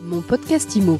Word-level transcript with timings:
Mon 0.00 0.20
podcast 0.20 0.76
IMO. 0.76 0.96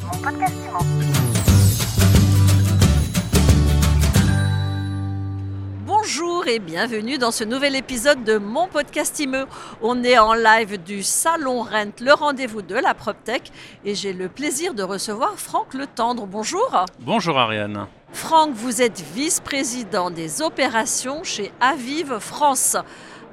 Bonjour 5.86 6.48
et 6.48 6.58
bienvenue 6.58 7.16
dans 7.16 7.30
ce 7.30 7.44
nouvel 7.44 7.76
épisode 7.76 8.24
de 8.24 8.38
mon 8.38 8.66
podcast 8.66 9.20
IME. 9.20 9.46
On 9.82 10.02
est 10.02 10.18
en 10.18 10.34
live 10.34 10.82
du 10.82 11.04
Salon 11.04 11.62
Rent, 11.62 11.92
le 12.00 12.12
rendez-vous 12.12 12.62
de 12.62 12.74
la 12.74 12.94
PropTech, 12.94 13.52
et 13.84 13.94
j'ai 13.94 14.12
le 14.12 14.28
plaisir 14.28 14.74
de 14.74 14.82
recevoir 14.82 15.38
Franck 15.38 15.74
Le 15.74 15.86
Tendre. 15.86 16.26
Bonjour. 16.26 16.84
Bonjour 16.98 17.38
Ariane. 17.38 17.86
Franck, 18.12 18.52
vous 18.54 18.82
êtes 18.82 19.00
vice-président 19.14 20.10
des 20.10 20.42
opérations 20.42 21.22
chez 21.22 21.52
Aviv 21.60 22.18
France. 22.18 22.76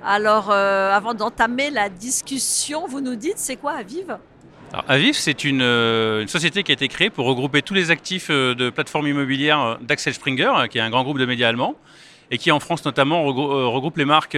Alors, 0.03 0.51
euh, 0.51 0.93
avant 0.93 1.15
d'entamer 1.15 1.71
la 1.71 1.89
discussion, 1.89 2.85
vous 2.87 3.01
nous 3.01 3.15
dites, 3.15 3.39
c'est 3.39 3.55
quoi 3.55 3.71
Aviv? 3.71 4.15
Alors, 4.73 4.85
Aviv, 4.89 5.13
c'est 5.15 5.43
une, 5.43 5.61
euh, 5.61 6.21
une 6.21 6.27
société 6.27 6.63
qui 6.63 6.71
a 6.71 6.73
été 6.73 6.87
créée 6.87 7.09
pour 7.09 7.25
regrouper 7.27 7.61
tous 7.61 7.73
les 7.73 7.91
actifs 7.91 8.27
euh, 8.29 8.55
de 8.55 8.69
plateformes 8.69 9.07
immobilières 9.07 9.61
euh, 9.61 9.75
d'Axel 9.81 10.13
Springer, 10.13 10.51
qui 10.69 10.77
est 10.77 10.81
un 10.81 10.89
grand 10.89 11.03
groupe 11.03 11.17
de 11.19 11.25
médias 11.25 11.47
allemands, 11.47 11.75
et 12.31 12.37
qui 12.37 12.51
en 12.51 12.59
France 12.59 12.83
notamment 12.83 13.23
regrou- 13.23 13.67
regroupe 13.71 13.97
les 13.97 14.05
marques 14.05 14.37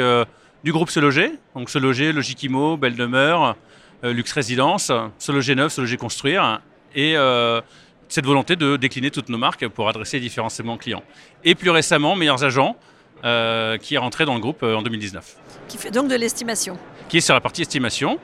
du 0.64 0.72
groupe 0.74 0.90
Se 0.90 1.00
Loger, 1.00 1.32
donc 1.56 1.70
Se 1.70 1.78
Loger, 1.80 2.12
Logikimo, 2.12 2.78
Belle 2.78 2.96
Demeure, 2.96 3.56
Luxe 4.04 4.34
Résidence, 4.34 4.92
Se 5.18 5.32
Loger 5.32 5.56
Neuf, 5.56 5.72
Se 5.74 5.82
Loger 5.82 5.98
Construire, 5.98 6.60
et 6.94 7.16
euh, 7.16 7.62
cette 8.10 8.26
volonté 8.26 8.56
de 8.58 8.76
décliner 8.76 9.10
toutes 9.10 9.30
nos 9.30 9.38
marques 9.38 9.68
pour 9.70 9.88
adresser 9.90 10.20
différents 10.20 10.50
segments 10.50 10.78
clients. 10.78 11.04
Et 11.46 11.56
plus 11.56 11.70
récemment, 11.70 12.16
Meilleurs 12.16 12.44
Agents, 12.44 12.76
euh, 13.24 13.78
qui 13.78 13.96
est 13.96 14.00
rentré 14.00 14.26
dans 14.26 14.34
le 14.36 14.40
groupe 14.42 14.62
en 14.64 14.82
2019. 14.82 15.38
Qui 15.70 15.78
fait 15.78 15.92
donc 15.92 16.10
de 16.10 16.16
l'estimation. 16.16 16.78
qui 17.10 17.18
est 17.18 17.22
sur 17.22 17.34
la 17.34 17.42
partie 17.42 17.62
estimation. 17.62 18.20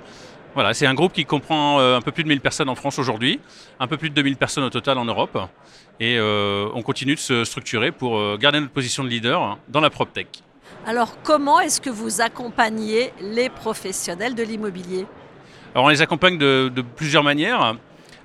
Voilà, 0.54 0.74
c'est 0.76 0.86
un 0.86 0.94
groupe 0.94 1.14
qui 1.14 1.26
comprend 1.26 1.80
euh, 1.80 1.98
un 1.98 2.02
peu 2.02 2.12
plus 2.12 2.24
de 2.24 2.30
1000 2.30 2.40
personnes 2.40 2.70
en 2.70 2.76
France 2.76 3.00
aujourd'hui, 3.00 3.40
un 3.80 3.88
peu 3.88 3.98
plus 3.98 4.10
de 4.12 4.16
2000 4.16 4.38
personnes 4.38 4.64
au 4.64 4.70
total 4.70 5.00
en 5.00 5.06
Europe. 5.06 5.38
Et 6.00 6.18
euh, 6.20 6.68
on 6.76 6.84
continue 6.84 7.16
de 7.16 7.20
se 7.20 7.44
structurer 7.44 7.92
pour 7.92 8.18
euh, 8.18 8.38
garder 8.40 8.60
notre 8.60 8.72
position 8.72 9.04
de 9.04 9.10
leader 9.10 9.58
dans 9.68 9.80
la 9.80 9.90
PropTech. 9.90 10.28
Alors, 10.86 11.16
comment 11.24 11.60
est-ce 11.60 11.82
que 11.82 11.90
vous 11.90 12.22
accompagnez 12.22 13.12
les 13.20 13.50
professionnels 13.50 14.36
de 14.36 14.44
l'immobilier? 14.44 15.06
Alors 15.74 15.86
on 15.86 15.90
les 15.90 16.04
accompagne 16.04 16.38
de, 16.38 16.72
de 16.74 16.82
plusieurs 16.84 17.24
manières. 17.24 17.76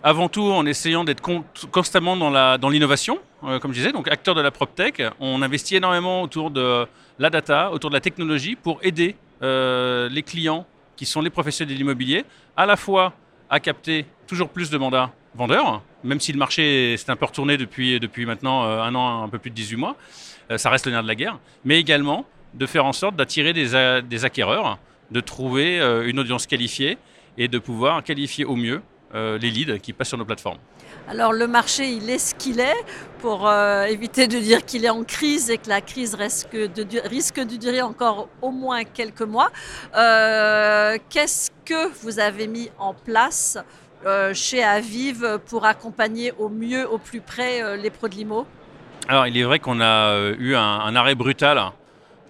Avant 0.03 0.29
tout 0.29 0.43
en 0.45 0.67
essayant 0.67 1.03
d'être 1.05 1.23
con- 1.23 1.45
constamment 1.73 2.15
dans 2.17 2.69
l'innovation, 2.69 3.19
euh, 3.45 3.59
comme 3.59 3.73
je 3.73 3.79
disais, 3.79 3.93
donc 3.93 4.07
acteur 4.09 4.35
de 4.35 4.43
la 4.43 4.51
PropTech. 4.51 5.03
On 5.19 5.41
investit 5.41 5.77
énormément 5.77 6.23
autour 6.23 6.51
de 6.51 6.87
la 7.19 7.31
data, 7.31 7.73
autour 7.73 7.89
de 7.91 7.95
la 7.95 8.01
technologie 8.01 8.55
pour 8.55 8.79
aider 8.83 9.17
euh, 9.43 10.09
les 10.11 10.23
clients 10.23 10.67
qui 10.99 11.07
sont 11.07 11.21
les 11.23 11.31
professionnels 11.31 11.73
de 11.73 11.79
l'immobilier 11.79 12.25
à 12.57 12.67
la 12.67 12.77
fois 12.77 13.15
à 13.49 13.61
capter 13.61 14.05
toujours 14.27 14.49
plus 14.49 14.69
de 14.69 14.77
mandats 14.77 15.13
vendeurs, 15.35 15.81
même 16.03 16.19
si 16.19 16.33
le 16.33 16.39
marché 16.39 16.97
s'est 16.97 17.11
un 17.11 17.17
peu 17.17 17.25
retourné 17.25 17.57
depuis, 17.57 18.27
maintenant 18.27 18.65
euh, 18.65 18.83
un 18.83 18.95
an, 18.97 19.23
un 19.23 19.29
peu 19.29 19.39
plus 19.39 19.51
de 19.51 19.55
18 19.55 19.77
mois, 19.77 19.97
euh, 20.51 20.59
ça 20.59 20.71
reste 20.71 20.87
le 20.87 20.93
nerf 20.93 21.05
de 21.05 21.09
la 21.09 21.15
guerre, 21.15 21.39
mais 21.65 21.79
également 21.79 22.27
de 22.55 22.67
faire 22.67 22.85
en 22.85 22.93
sorte 22.93 23.15
d'attirer 23.15 23.53
des 23.53 24.25
acquéreurs, 24.25 24.79
de 25.13 25.21
trouver 25.21 25.79
euh, 25.81 26.09
une 26.09 26.19
audience 26.19 26.47
qualifiée 26.47 26.99
et 27.37 27.47
de 27.47 27.59
pouvoir 27.61 28.03
qualifier 28.03 28.45
au 28.45 28.57
mieux 28.57 28.83
euh, 29.15 29.39
les 29.39 29.51
leads 29.51 29.79
qui 29.81 29.93
passent 29.93 30.09
sur 30.09 30.19
nos 30.19 30.25
plateformes. 30.25 30.59
Alors 31.09 31.33
le 31.33 31.47
marché, 31.47 31.89
il 31.89 32.11
est 32.11 32.19
ce 32.19 32.35
qu'il 32.35 32.61
est, 32.61 32.85
pour 33.21 33.49
euh, 33.49 33.85
éviter 33.85 34.29
de 34.29 34.39
dire 34.39 34.65
qu'il 34.65 34.85
est 34.85 34.91
en 34.91 35.05
crise 35.05 35.51
et 35.51 35.59
que 35.59 35.69
la 35.69 35.81
crise 35.81 36.15
risque 36.15 36.55
de, 36.55 37.09
risque 37.09 37.41
de 37.41 37.57
durer 37.57 37.81
encore 37.83 38.29
au 38.43 38.51
moins 38.51 38.85
quelques 38.85 39.23
mois. 39.23 39.51
Euh, 39.97 40.99
Qu'est-ce 41.09 41.51
que 41.65 41.89
vous 42.03 42.19
avez 42.19 42.47
mis 42.47 42.71
en 42.79 42.95
place 42.95 43.59
chez 44.33 44.63
Aviv 44.63 45.39
pour 45.47 45.65
accompagner 45.65 46.33
au 46.39 46.49
mieux, 46.49 46.89
au 46.89 46.99
plus 46.99 47.21
près 47.21 47.77
les 47.77 47.91
pros 47.91 48.09
de 48.09 48.15
l'IMO? 48.15 48.47
Alors, 49.09 49.27
il 49.27 49.37
est 49.37 49.43
vrai 49.43 49.59
qu'on 49.59 49.81
a 49.81 50.31
eu 50.39 50.55
un, 50.55 50.61
un 50.61 50.95
arrêt 50.95 51.15
brutal 51.17 51.59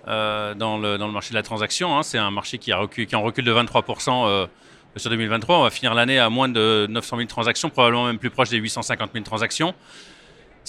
dans, 0.07 0.79
le, 0.79 0.97
dans 0.97 1.07
le 1.07 1.13
marché 1.13 1.31
de 1.31 1.35
la 1.35 1.43
transaction. 1.43 1.97
hein. 1.99 2.03
C'est 2.03 2.19
un 2.19 2.31
marché 2.31 2.57
qui, 2.59 2.73
a 2.73 2.79
recul, 2.79 3.07
qui 3.07 3.15
en 3.17 3.23
recul 3.23 3.45
de 3.45 3.53
23% 3.53 4.27
euh, 4.27 4.47
sur 4.97 5.11
2023. 5.11 5.59
On 5.59 5.63
va 5.63 5.71
finir 5.71 5.95
l'année 5.95 6.19
à 6.19 6.29
moins 6.31 6.49
de 6.49 6.87
900 6.89 7.17
000 7.17 7.29
transactions, 7.29 7.71
probablement 7.71 8.07
même 8.07 8.19
plus 8.19 8.31
proche 8.31 8.51
des 8.51 8.59
850 8.59 9.11
000 9.13 9.25
transactions. 9.25 9.75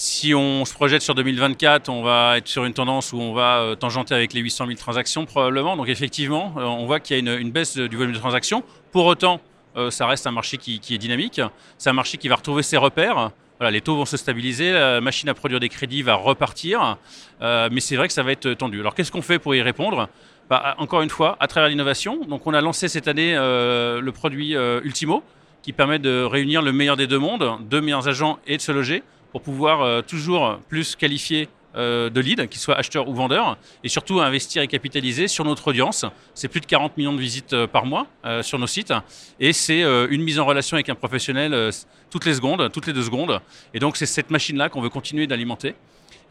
Si 0.02 0.34
on 0.34 0.64
se 0.64 0.72
projette 0.72 1.02
sur 1.02 1.14
2024, 1.14 1.90
on 1.90 2.02
va 2.02 2.38
être 2.38 2.48
sur 2.48 2.64
une 2.64 2.72
tendance 2.72 3.12
où 3.12 3.18
on 3.18 3.34
va 3.34 3.58
euh, 3.58 3.74
tangenter 3.74 4.14
avec 4.14 4.32
les 4.32 4.40
800 4.40 4.64
000 4.68 4.78
transactions 4.78 5.26
probablement. 5.26 5.76
Donc 5.76 5.90
effectivement, 5.90 6.54
euh, 6.56 6.62
on 6.62 6.86
voit 6.86 7.00
qu'il 7.00 7.22
y 7.22 7.28
a 7.28 7.34
une, 7.34 7.50
baisse 7.50 7.76
du 7.76 7.96
volume 7.98 8.14
de 8.14 8.18
transactions. 8.18 8.64
Pour 8.92 9.04
autant, 9.04 9.42
euh, 9.76 9.90
ça 9.90 10.06
reste 10.06 10.26
un 10.26 10.30
marché 10.30 10.56
qui, 10.56 10.80
est 10.90 10.96
dynamique. 10.96 11.42
C'est 11.76 11.90
un 11.90 11.92
marché 11.92 12.16
qui 12.16 12.28
va 12.28 12.36
retrouver 12.36 12.62
ses 12.62 12.78
repères. 12.78 13.30
Les 13.60 13.82
taux 13.82 13.94
vont 13.94 14.06
se 14.06 14.16
stabiliser, 14.16 14.72
la 14.72 15.02
machine 15.02 15.28
à 15.28 15.34
produire 15.34 15.60
des 15.60 15.68
crédits 15.68 16.00
va 16.00 16.14
repartir, 16.14 16.96
mais 17.42 17.80
c'est 17.80 17.94
vrai 17.94 18.08
que 18.08 18.14
ça 18.14 18.22
va 18.22 18.32
être 18.32 18.54
tendu. 18.54 18.80
Alors 18.80 18.94
qu'est-ce 18.94 19.12
qu'on 19.12 19.20
fait 19.20 19.38
pour 19.38 19.54
y 19.54 19.60
répondre? 19.60 20.08
Bah, 20.50 20.74
Encore 20.78 21.02
une 21.02 21.10
fois, 21.10 21.36
à 21.38 21.46
travers 21.46 21.68
l'innovation. 21.68 22.24
Donc 22.24 22.44
on 22.44 22.54
a 22.54 22.60
lancé 22.60 22.88
cette 22.88 23.06
année 23.06 23.36
euh, 23.36 24.00
le 24.00 24.10
produit 24.10 24.56
euh, 24.56 24.80
Ultimo, 24.82 25.22
qui 25.62 25.72
permet 25.72 26.00
de 26.00 26.24
réunir 26.24 26.60
le 26.60 26.72
meilleur 26.72 26.96
des 26.96 27.06
deux 27.06 27.20
mondes, 27.20 27.58
deux 27.70 27.80
meilleurs 27.80 28.08
agents 28.08 28.40
et 28.48 28.56
de 28.56 28.62
se 28.62 28.72
loger, 28.72 29.04
pour 29.30 29.42
pouvoir 29.42 29.82
euh, 29.82 30.02
toujours 30.02 30.58
plus 30.68 30.96
qualifier 30.96 31.48
de 31.76 32.20
leads, 32.20 32.48
qu'ils 32.48 32.60
soient 32.60 32.74
acheteurs 32.74 33.08
ou 33.08 33.14
vendeurs, 33.14 33.56
et 33.84 33.88
surtout 33.88 34.18
investir 34.18 34.60
et 34.60 34.66
capitaliser 34.66 35.28
sur 35.28 35.44
notre 35.44 35.68
audience. 35.68 36.04
C'est 36.34 36.48
plus 36.48 36.60
de 36.60 36.66
40 36.66 36.96
millions 36.96 37.12
de 37.12 37.20
visites 37.20 37.54
par 37.66 37.86
mois 37.86 38.08
sur 38.42 38.58
nos 38.58 38.66
sites, 38.66 38.92
et 39.38 39.52
c'est 39.52 39.82
une 39.82 40.20
mise 40.20 40.40
en 40.40 40.46
relation 40.46 40.74
avec 40.74 40.88
un 40.88 40.96
professionnel 40.96 41.70
toutes 42.10 42.24
les 42.24 42.34
secondes, 42.34 42.72
toutes 42.72 42.88
les 42.88 42.92
deux 42.92 43.04
secondes. 43.04 43.40
Et 43.72 43.78
donc 43.78 43.96
c'est 43.96 44.06
cette 44.06 44.32
machine-là 44.32 44.68
qu'on 44.68 44.80
veut 44.80 44.88
continuer 44.88 45.28
d'alimenter. 45.28 45.76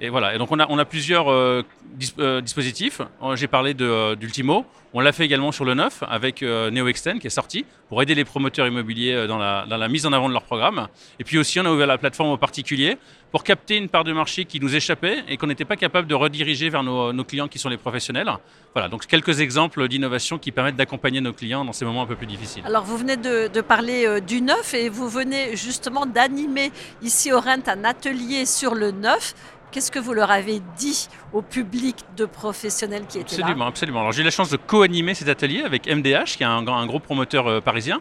Et 0.01 0.09
voilà. 0.09 0.35
Et 0.35 0.37
donc 0.37 0.51
on 0.51 0.59
a, 0.59 0.67
on 0.69 0.77
a 0.77 0.85
plusieurs 0.85 1.31
euh, 1.31 1.63
euh, 2.19 2.41
dispositifs. 2.41 3.01
Euh, 3.23 3.35
J'ai 3.35 3.47
parlé 3.47 3.73
d'Ultimo. 3.73 4.65
On 4.93 5.01
l'a 5.01 5.11
fait 5.11 5.25
également 5.25 5.51
sur 5.51 5.65
le 5.65 5.75
neuf 5.75 6.03
avec 6.09 6.41
euh, 6.41 6.71
NeoExtend 6.71 7.19
qui 7.19 7.27
est 7.27 7.31
sorti 7.31 7.65
pour 7.89 8.01
aider 8.01 8.15
les 8.15 8.25
promoteurs 8.25 8.65
immobiliers 8.65 9.27
dans 9.27 9.37
la, 9.37 9.87
mise 9.87 10.05
en 10.05 10.13
avant 10.13 10.27
de 10.29 10.33
leur 10.33 10.43
programme. 10.43 10.87
Et 11.19 11.23
puis 11.23 11.37
aussi 11.37 11.59
on 11.59 11.65
a 11.65 11.71
ouvert 11.71 11.85
la 11.85 11.97
plateforme 11.97 12.29
aux 12.29 12.37
particuliers 12.37 12.97
pour 13.31 13.43
capter 13.43 13.77
une 13.77 13.89
part 13.89 14.03
de 14.03 14.13
marché 14.13 14.45
qui 14.45 14.59
nous 14.59 14.75
échappait 14.75 15.23
et 15.27 15.37
qu'on 15.37 15.47
n'était 15.47 15.65
pas 15.65 15.75
capable 15.75 16.07
de 16.07 16.15
rediriger 16.15 16.69
vers 16.69 16.81
nos, 16.81 17.23
clients 17.23 17.47
qui 17.47 17.59
sont 17.59 17.69
les 17.69 17.77
professionnels. 17.77 18.31
Voilà. 18.73 18.87
Donc 18.87 19.05
quelques 19.05 19.41
exemples 19.41 19.87
d'innovation 19.87 20.39
qui 20.39 20.51
permettent 20.51 20.77
d'accompagner 20.77 21.21
nos 21.21 21.33
clients 21.33 21.65
dans 21.65 21.73
ces 21.73 21.85
moments 21.85 22.03
un 22.03 22.07
peu 22.07 22.15
plus 22.15 22.27
difficiles. 22.27 22.63
Alors 22.65 22.83
vous 22.83 22.97
venez 22.97 23.17
de, 23.17 23.47
de 23.47 23.61
parler 23.61 24.21
du 24.21 24.41
neuf 24.41 24.73
et 24.73 24.89
vous 24.89 25.09
venez 25.09 25.55
justement 25.55 26.07
d'animer 26.07 26.71
ici 27.03 27.31
au 27.31 27.39
Rent 27.39 27.67
un 27.67 27.83
atelier 27.83 28.45
sur 28.45 28.73
le 28.73 28.91
neuf. 28.91 29.35
Qu'est-ce 29.71 29.88
que 29.91 29.99
vous 29.99 30.13
leur 30.13 30.31
avez 30.31 30.61
dit 30.77 31.07
au 31.33 31.41
public 31.41 31.95
de 32.17 32.25
professionnels 32.25 33.05
qui 33.07 33.19
étaient 33.19 33.37
là 33.37 33.43
Absolument, 33.43 33.67
absolument. 33.67 34.11
J'ai 34.11 34.21
eu 34.21 34.25
la 34.25 34.31
chance 34.31 34.49
de 34.49 34.57
co-animer 34.57 35.13
cet 35.13 35.29
atelier 35.29 35.61
avec 35.61 35.87
MDH, 35.87 36.37
qui 36.37 36.43
est 36.43 36.47
un, 36.47 36.67
un 36.67 36.85
gros 36.85 36.99
promoteur 36.99 37.47
euh, 37.47 37.61
parisien, 37.61 37.99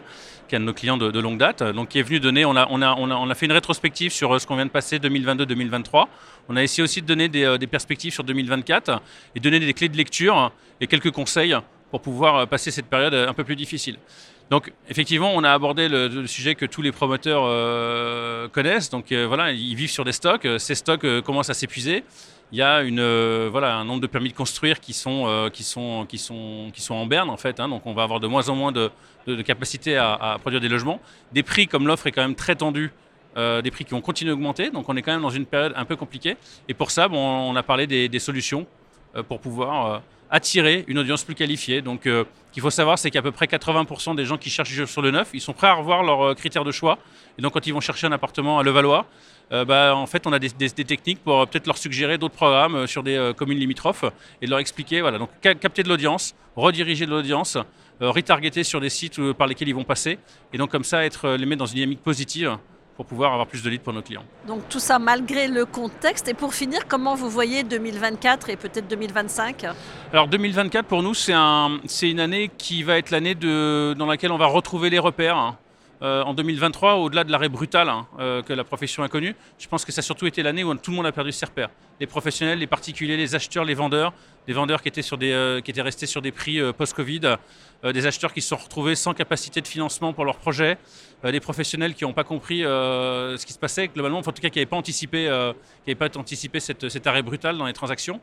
qui 0.49 0.55
est 0.55 0.59
un 0.59 0.61
de 0.61 0.67
nos 0.67 0.73
clients 0.73 0.97
de, 0.97 1.21
longue 1.21 1.39
date, 1.39 1.63
euh, 1.63 1.73
donc 1.73 1.89
qui 1.89 1.99
est 1.99 2.03
venu 2.03 2.21
donner. 2.21 2.45
On 2.45 2.57
a, 2.57 2.67
on 2.71 2.83
a, 2.83 2.95
on 2.99 3.11
a, 3.11 3.15
on 3.15 3.31
a 3.31 3.35
fait 3.35 3.47
une 3.47 3.53
rétrospective 3.53 4.13
sur 4.13 4.35
euh, 4.35 4.39
ce 4.39 4.47
qu'on 4.47 4.57
vient 4.57 4.67
de 4.67 4.71
passer 4.71 4.99
2022-2023. 4.99 6.07
On 6.49 6.57
a 6.57 6.63
essayé 6.63 6.83
aussi 6.83 7.03
de 7.03 7.07
donner 7.07 7.29
des 7.29 7.67
perspectives 7.67 8.13
sur 8.13 8.25
2024 8.25 9.03
et 9.35 9.41
donner 9.41 9.61
des 9.61 9.75
clés 9.75 9.91
de 9.91 9.97
lecture 9.97 10.51
et 10.81 10.87
quelques 10.87 11.11
conseils 11.11 11.55
pour 11.91 12.01
pouvoir 12.01 12.37
euh, 12.37 12.47
passer 12.47 12.71
cette 12.71 12.87
période 12.87 13.15
euh, 13.15 13.29
un 13.29 13.35
peu 13.35 13.45
plus 13.45 13.57
difficile. 13.57 13.97
Donc 14.51 14.73
effectivement, 14.89 15.33
on 15.35 15.45
a 15.45 15.53
abordé 15.53 15.89
le, 15.89 16.27
sujet 16.27 16.55
que 16.55 16.65
tous 16.65 16.81
les 16.81 16.91
promoteurs 16.91 17.43
euh, 17.45 18.49
connaissent. 18.49 18.89
Donc 18.89 19.13
voilà, 19.13 19.53
ils 19.53 19.75
vivent 19.75 19.91
sur 19.91 20.07
des 20.07 20.13
stocks. 20.13 20.49
Ces 20.57 20.75
stocks 20.75 21.21
commencent 21.21 21.51
à 21.51 21.55
s'épuiser. 21.55 22.03
Il 22.51 22.57
y 22.59 22.63
a 22.63 22.77
un 22.77 23.85
nombre 23.85 24.01
de 24.01 24.07
permis 24.07 24.31
de 24.31 24.35
construire 24.35 24.81
qui 24.81 24.95
sont, 24.95 25.51
qui 25.53 25.63
sont, 25.63 26.07
qui 26.09 26.17
sont, 26.17 26.71
qui 26.73 26.81
sont 26.81 26.95
en 26.95 27.05
berne 27.05 27.29
en 27.29 27.37
fait. 27.37 27.61
hein. 27.61 27.69
donc 27.69 27.83
on 27.85 27.93
va 27.93 28.05
avoir 28.05 28.21
de 28.21 28.27
moins 28.27 28.49
en 28.49 28.55
moins 28.55 28.73
de, 28.73 28.91
de, 29.27 29.43
capacité 29.43 29.99
à, 29.99 30.39
produire 30.41 30.63
des 30.63 30.71
logements. 30.71 30.99
Des 31.31 31.43
prix 31.43 31.69
comme 31.69 31.87
l'offre 31.87 32.07
est 32.07 32.13
quand 32.13 32.23
même 32.23 32.35
très 32.35 32.57
tendue. 32.57 32.91
des 33.37 33.71
prix 33.71 33.85
qui 33.85 33.91
vont 33.91 34.01
continuer 34.01 34.31
à 34.31 34.35
augmenter, 34.35 34.71
donc 34.71 34.89
on 34.89 34.97
est 34.97 35.03
quand 35.03 35.13
même 35.13 35.21
dans 35.21 35.29
une 35.29 35.45
période 35.45 35.75
un 35.77 35.85
peu 35.85 35.97
compliquée. 35.97 36.39
Et 36.71 36.73
pour 36.73 36.91
ça, 36.91 37.07
bon, 37.07 37.19
on 37.19 37.55
a 37.55 37.63
parlé 37.63 37.87
des, 37.87 38.19
solutions 38.19 38.67
pour 39.29 39.41
pouvoir 39.41 40.01
attirer 40.31 40.85
une 40.89 40.99
audience 40.99 41.25
plus 41.25 41.35
qualifiée. 41.35 41.83
Donc, 41.83 42.07
euh, 42.07 42.25
qu'il 42.53 42.63
faut 42.63 42.71
savoir, 42.71 42.99
c'est 42.99 43.11
qu'à 43.11 43.23
peu 43.23 43.31
près 43.33 43.47
80% 43.47 44.15
des 44.15 44.25
gens 44.25 44.37
qui 44.39 44.51
cherchent 44.51 44.85
sur 44.85 45.03
le 45.03 45.11
neuf, 45.11 45.31
ils 45.33 45.41
sont 45.41 45.53
prêts 45.53 45.69
à 45.69 45.75
revoir 45.75 46.03
leurs 46.03 46.23
euh, 46.23 46.35
critères 46.35 46.65
de 46.65 46.73
choix. 46.73 46.99
Et 47.39 47.43
donc, 47.43 47.53
quand 47.53 47.67
ils 47.67 47.73
vont 47.73 47.81
chercher 47.81 48.07
un 48.07 48.13
appartement 48.13 48.59
à 48.59 48.63
Levallois, 48.63 49.07
euh, 49.53 49.65
bah, 49.65 49.95
en 49.97 50.07
fait, 50.07 50.27
on 50.27 50.33
a 50.33 50.39
des, 50.39 50.51
techniques 50.51 51.23
pour 51.23 51.47
peut-être 51.47 51.67
leur 51.67 51.79
suggérer 51.79 52.19
d'autres 52.19 52.35
programmes 52.35 52.87
sur 52.87 53.03
des 53.03 53.33
communes 53.37 53.59
limitrophes 53.59 54.05
et 54.43 54.47
de 54.47 54.51
leur 54.51 54.59
expliquer. 54.59 55.01
Voilà, 55.01 55.19
donc 55.19 55.31
ca- 55.43 55.55
capter 55.55 55.83
de 55.83 55.89
l'audience, 55.89 56.35
rediriger 56.57 57.07
de 57.07 57.11
l'audience, 57.11 57.57
retargeter 58.01 58.63
sur 58.63 58.81
des 58.81 58.91
sites 58.91 59.33
par 59.33 59.47
lesquels 59.47 59.69
ils 59.69 59.75
vont 59.75 59.85
passer, 59.85 60.19
et 60.53 60.59
donc 60.59 60.71
comme 60.71 60.85
ça 60.85 61.05
être 61.05 61.31
les 61.31 61.47
mettre 61.47 61.61
dans 61.61 61.67
une 61.67 61.77
dynamique 61.77 62.03
positive 62.03 62.59
pour 62.99 63.07
pouvoir 63.07 63.33
avoir 63.33 63.47
plus 63.47 63.63
de 63.63 63.71
leads 63.71 63.85
pour 63.85 63.93
nos 63.93 64.03
clients. 64.03 64.25
Donc 64.49 64.69
tout 64.69 64.81
ça 64.81 64.99
malgré 64.99 65.47
le 65.47 65.65
contexte. 65.65 66.27
Et 66.27 66.35
pour 66.35 66.53
finir, 66.53 66.89
comment 66.89 67.15
vous 67.15 67.31
voyez 67.31 67.63
2024 67.63 68.51
et 68.51 68.57
peut-être 68.57 68.89
2025 68.89 69.67
Alors 70.13 70.27
2024 70.27 70.85
pour 70.85 71.05
nous 71.05 71.15
c'est 71.15 71.33
un, 71.33 71.79
c'est 71.87 72.11
une 72.11 72.19
année 72.19 72.51
qui 72.59 72.83
va 72.83 72.99
être 72.99 73.13
l'année 73.13 73.37
de, 73.37 73.95
dans 73.97 74.07
laquelle 74.07 74.33
on 74.33 74.37
va 74.37 74.47
retrouver 74.47 74.91
les 74.91 74.99
repères. 74.99 75.55
Euh, 76.01 76.23
en 76.23 76.33
2023, 76.33 76.95
au-delà 76.95 77.25
de 77.25 77.33
l'arrêt 77.33 77.49
brutal 77.49 77.89
hein, 77.89 78.07
euh, 78.21 78.41
que 78.43 78.53
la 78.53 78.63
profession 78.63 79.03
a 79.03 79.09
connu, 79.09 79.35
je 79.59 79.67
pense 79.67 79.85
que 79.85 79.91
ça 79.91 79.99
a 79.99 80.03
surtout 80.03 80.27
été 80.27 80.45
l'année 80.45 80.63
où 80.63 80.73
tout 80.75 80.93
le 80.93 80.97
monde 80.97 81.07
a 81.07 81.13
perdu 81.13 81.33
ses 81.33 81.47
repères. 81.47 81.71
Les 81.99 82.07
professionnels, 82.07 82.61
les 82.61 82.69
particuliers, 82.69 83.17
les 83.17 83.35
acheteurs, 83.35 83.65
les 83.65 83.75
vendeurs, 83.75 84.13
des 84.47 84.53
vendeurs 84.53 84.81
qui 84.81 84.89
étaient, 84.89 85.03
euh, 85.13 85.61
restés 85.79 86.07
sur 86.07 86.23
des 86.23 86.31
prix 86.31 86.61
post-Covid, 86.73 87.37
des 87.85 88.07
acheteurs 88.07 88.33
qui 88.33 88.41
se 88.41 88.49
sont 88.49 88.57
retrouvés 88.57 88.95
sans 88.95 89.15
capacité 89.15 89.61
de 89.61 89.67
financement 89.67 90.13
pour 90.13 90.25
leurs 90.25 90.39
projets, 90.39 90.79
des 91.25 91.41
professionnels 91.41 91.95
qui 91.95 92.05
n'ont 92.05 92.13
pas 92.13 92.25
compris 92.25 92.61
ce 92.61 93.45
qui 93.45 93.53
se 93.53 93.59
passait, 93.59 93.89
globalement, 93.89 94.19
en 94.19 94.23
tout 94.23 94.33
cas 94.33 94.49
qui 94.49 94.59
n'avaient 94.59 94.67
pas 94.67 94.77
anticipé, 94.77 95.29
pas 95.99 96.17
anticipé 96.17 96.61
cet 96.61 97.07
arrêt 97.07 97.23
brutal 97.23 97.57
dans 97.57 97.67
les 97.67 97.73
transactions. 97.73 98.21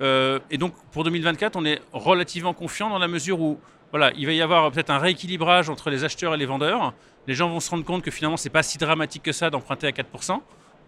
et 0.00 0.58
donc 0.58 0.74
pour 0.90 1.04
2024, 1.04 1.54
on 1.56 1.64
est 1.64 1.80
relativement 1.92 2.54
confiant 2.54 2.88
dans 2.88 2.98
la 2.98 3.08
mesure 3.08 3.40
où 3.40 3.60
voilà, 3.90 4.12
il 4.16 4.26
va 4.26 4.32
y 4.32 4.42
avoir 4.42 4.70
peut-être 4.70 4.90
un 4.90 4.98
rééquilibrage 4.98 5.70
entre 5.70 5.88
les 5.88 6.04
acheteurs 6.04 6.34
et 6.34 6.36
les 6.36 6.46
vendeurs. 6.46 6.92
Les 7.26 7.34
gens 7.34 7.48
vont 7.48 7.60
se 7.60 7.70
rendre 7.70 7.84
compte 7.84 8.02
que 8.02 8.10
finalement, 8.10 8.36
ce 8.36 8.44
n'est 8.44 8.52
pas 8.52 8.62
si 8.62 8.76
dramatique 8.76 9.22
que 9.22 9.32
ça 9.32 9.48
d'emprunter 9.50 9.86
à 9.86 9.90
4%. 9.90 10.40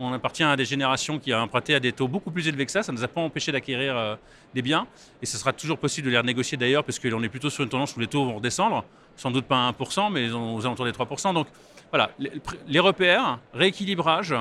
On 0.02 0.12
appartient 0.12 0.42
à 0.42 0.56
des 0.56 0.64
générations 0.64 1.18
qui 1.18 1.32
ont 1.34 1.38
emprunté 1.38 1.74
à 1.74 1.80
des 1.80 1.92
taux 1.92 2.08
beaucoup 2.08 2.30
plus 2.30 2.48
élevés 2.48 2.64
que 2.64 2.72
ça. 2.72 2.82
Ça 2.82 2.92
ne 2.92 2.96
nous 2.96 3.04
a 3.04 3.08
pas 3.08 3.20
empêché 3.20 3.52
d'acquérir 3.52 3.96
euh, 3.96 4.16
des 4.54 4.62
biens. 4.62 4.86
Et 5.20 5.26
ce 5.26 5.36
sera 5.36 5.52
toujours 5.52 5.78
possible 5.78 6.06
de 6.06 6.10
les 6.10 6.18
renégocier 6.18 6.56
d'ailleurs, 6.56 6.84
parce 6.84 6.98
qu'on 6.98 7.22
est 7.22 7.28
plutôt 7.28 7.50
sur 7.50 7.64
une 7.64 7.70
tendance 7.70 7.96
où 7.96 8.00
les 8.00 8.06
taux 8.06 8.24
vont 8.24 8.36
redescendre. 8.36 8.84
Sans 9.16 9.30
doute 9.30 9.44
pas 9.44 9.68
à 9.68 9.72
1%, 9.72 10.10
mais 10.10 10.30
aux 10.30 10.64
alentours 10.64 10.86
des 10.86 10.92
3%. 10.92 11.34
Donc 11.34 11.48
voilà, 11.90 12.10
les, 12.18 12.80
repères, 12.80 13.38
rééquilibrage, 13.52 14.34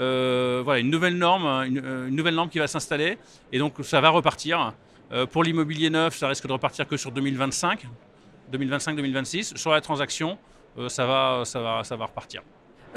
euh, 0.00 0.62
voilà, 0.64 0.80
une 0.80 0.90
nouvelle 0.90 1.18
norme, 1.18 1.46
une, 1.66 1.78
une 2.08 2.16
nouvelle 2.16 2.34
norme 2.34 2.48
qui 2.48 2.58
va 2.58 2.66
s'installer. 2.66 3.18
Et 3.52 3.58
donc 3.58 3.74
ça 3.82 4.00
va 4.00 4.08
repartir. 4.08 4.72
Euh, 5.12 5.26
pour 5.26 5.44
l'immobilier 5.44 5.90
neuf, 5.90 6.16
ça 6.16 6.28
risque 6.28 6.46
de 6.46 6.52
repartir 6.52 6.88
que 6.88 6.96
sur 6.96 7.12
2025, 7.12 7.86
2025-2026. 8.52 9.56
Sur 9.56 9.70
la 9.70 9.80
transaction, 9.80 10.38
euh, 10.78 10.88
ça, 10.88 11.04
va, 11.04 11.42
ça, 11.44 11.60
va, 11.60 11.84
ça 11.84 11.96
va 11.96 12.06
repartir. 12.06 12.42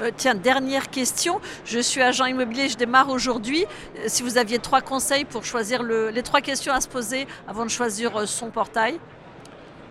Euh, 0.00 0.10
tiens, 0.16 0.34
dernière 0.34 0.90
question. 0.90 1.40
Je 1.64 1.78
suis 1.78 2.00
agent 2.00 2.24
immobilier, 2.24 2.68
je 2.68 2.76
démarre 2.76 3.10
aujourd'hui. 3.10 3.66
Si 4.06 4.22
vous 4.22 4.38
aviez 4.38 4.58
trois 4.58 4.80
conseils 4.80 5.24
pour 5.24 5.44
choisir 5.44 5.82
les 5.82 6.22
trois 6.22 6.40
questions 6.40 6.72
à 6.72 6.80
se 6.80 6.88
poser 6.88 7.26
avant 7.46 7.64
de 7.64 7.70
choisir 7.70 8.26
son 8.26 8.50
portail? 8.50 8.98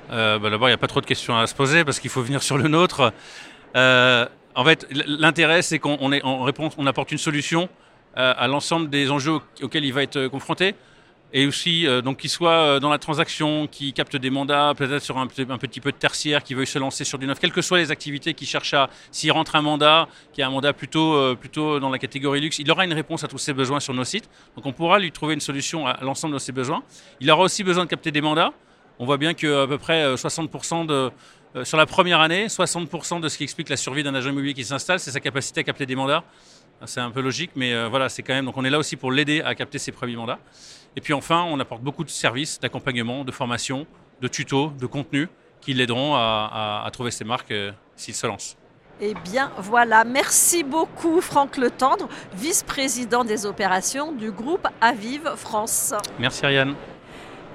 Bah 0.10 0.38
D'abord, 0.40 0.68
il 0.68 0.72
n'y 0.72 0.76
a 0.76 0.78
pas 0.78 0.88
trop 0.88 1.02
de 1.02 1.08
questions 1.08 1.38
à 1.38 1.48
se 1.48 1.56
poser 1.56 1.84
parce 1.84 2.00
qu'il 2.00 2.12
faut 2.12 2.22
venir 2.22 2.44
sur 2.44 2.58
le 2.58 2.68
nôtre. 2.68 3.14
en 3.76 4.64
fait, 4.64 4.88
l'intérêt, 4.92 5.64
c'est 5.64 5.80
qu'on 5.80 5.98
on, 6.00 6.52
on 6.78 6.86
apporte 6.86 7.12
une 7.12 7.18
solution 7.18 7.68
à 8.16 8.48
l'ensemble 8.48 8.92
des 8.92 9.10
enjeux 9.10 9.40
auxquels 9.64 9.86
il 9.86 9.94
va 9.94 10.04
être 10.04 10.28
confronté 10.28 10.76
et 11.34 11.46
aussi 11.46 11.88
euh, 11.88 12.02
donc 12.02 12.18
qu'il 12.18 12.30
soit 12.30 12.52
euh, 12.52 12.80
dans 12.80 12.90
la 12.90 12.98
transaction, 12.98 13.68
qui 13.68 13.94
capte 13.94 14.16
des 14.16 14.30
mandats, 14.30 14.74
peut-être 14.76 15.02
sur 15.02 15.18
un, 15.18 15.28
petit 15.28 15.82
peu 15.82 15.92
de 15.92 15.98
tertiaire, 15.98 16.44
qui 16.44 16.54
veuille 16.54 16.68
se 16.68 16.80
lancer 16.80 17.04
sur 17.04 17.18
du 17.18 17.28
neuf, 17.28 17.40
quelles 17.40 17.52
que 17.52 17.62
soient 17.62 17.78
les 17.78 17.92
activités 17.92 18.34
qui 18.34 18.46
cherchent 18.46 18.74
à, 18.74 18.90
s'il 19.12 19.32
rentre 19.32 19.56
un 19.56 19.62
mandat, 19.62 20.08
qui 20.34 20.42
a 20.42 20.48
un 20.48 20.50
mandat 20.50 20.74
plutôt, 20.74 21.16
euh, 21.16 21.36
plutôt 21.36 21.80
dans 21.80 21.90
la 21.90 22.00
catégorie 22.00 22.42
luxe, 22.42 22.60
il 22.60 22.72
aura 22.72 22.86
une 22.86 22.94
réponse 22.94 23.24
à 23.24 23.28
tous 23.28 23.38
ses 23.38 23.54
besoins 23.54 23.80
sur 23.80 23.94
nos 23.94 24.04
sites. 24.04 24.30
Donc 24.56 24.66
on 24.66 24.72
pourra 24.72 25.00
lui 25.00 25.12
trouver 25.12 25.34
une 25.34 25.42
solution 25.42 25.88
à, 25.88 26.00
l'ensemble 26.02 26.34
de 26.34 26.40
ses 26.40 26.52
besoins. 26.52 26.84
Il 27.20 27.30
aura 27.30 27.44
aussi 27.44 27.64
besoin 27.64 27.86
de 27.86 27.90
capter 27.90 28.12
des 28.12 28.22
mandats. 28.22 28.54
On 29.00 29.06
voit 29.06 29.18
bien 29.18 29.34
qu'à 29.34 29.68
peu 29.68 29.78
près 29.78 30.16
60% 30.16 30.86
de, 30.86 31.12
sur 31.66 31.78
la 31.78 31.86
première 31.86 32.22
année, 32.22 32.48
60% 32.48 33.20
de 33.20 33.28
ce 33.28 33.38
qui 33.38 33.44
explique 33.44 33.68
la 33.68 33.76
survie 33.76 34.04
d'un 34.04 34.16
agent 34.16 34.30
immobilier 34.30 34.54
qui 34.54 34.64
s'installe, 34.64 35.02
c'est 35.02 35.12
sa 35.12 35.20
capacité 35.20 35.60
à 35.60 35.64
capter 35.64 35.86
des 35.86 35.96
mandats. 35.96 36.24
C'est 36.86 37.00
un 37.00 37.10
peu 37.10 37.22
logique, 37.22 37.52
mais 37.56 37.88
voilà, 37.88 38.10
c'est 38.10 38.22
quand 38.22 38.34
même. 38.34 38.46
Donc 38.46 38.58
on 38.58 38.66
est 38.66 38.70
là 38.70 38.78
aussi 38.78 38.96
pour 38.96 39.12
l'aider 39.12 39.42
à 39.42 39.56
capter 39.56 39.80
ses 39.80 39.92
premiers 39.92 40.16
mandats. 40.16 40.40
Et 40.96 41.02
puis 41.02 41.14
enfin, 41.14 41.44
on 41.48 41.60
apporte 41.60 41.82
beaucoup 41.82 42.04
de 42.04 42.10
services 42.10 42.60
d'accompagnement, 42.60 43.26
de 43.26 43.32
formation, 43.32 43.86
de 44.22 44.28
tutos, 44.28 44.72
de 44.80 44.86
contenu 44.86 45.28
qui 45.62 45.74
l'aideront 45.74 46.16
à, 46.16 46.88
trouver 46.94 47.12
ses 47.12 47.24
marques 47.24 47.52
euh, 47.52 47.72
s'il 47.96 48.14
se 48.14 48.28
lance. 48.28 48.56
Eh 49.02 49.14
bien 49.26 49.52
voilà, 49.58 50.06
merci 50.06 50.64
beaucoup 50.64 51.20
Franck 51.20 51.58
Le 51.58 51.70
Tendre, 51.70 52.08
vice-président 52.34 53.26
des 53.26 53.46
opérations 53.46 54.14
du 54.14 54.32
groupe 54.32 54.68
Avive 54.80 55.34
France. 55.36 55.94
Merci 56.18 56.46
Ariane. 56.46 56.76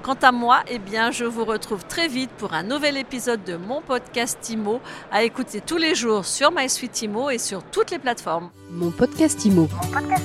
Quant 0.03 0.17
à 0.23 0.31
moi, 0.31 0.61
eh 0.67 0.79
bien, 0.79 1.11
je 1.11 1.25
vous 1.25 1.45
retrouve 1.45 1.85
très 1.85 2.07
vite 2.07 2.31
pour 2.31 2.53
un 2.53 2.63
nouvel 2.63 2.97
épisode 2.97 3.43
de 3.43 3.55
mon 3.55 3.81
podcast 3.81 4.49
IMO 4.49 4.81
à 5.11 5.23
écouter 5.23 5.61
tous 5.61 5.77
les 5.77 5.93
jours 5.93 6.25
sur 6.25 6.51
MySuite 6.51 7.03
IMO 7.03 7.29
et 7.29 7.37
sur 7.37 7.61
toutes 7.63 7.91
les 7.91 7.99
plateformes. 7.99 8.49
Mon 8.71 8.89
podcast 8.89 9.45
IMO. 9.45 9.67
Mon 9.71 9.91
podcast 9.91 10.23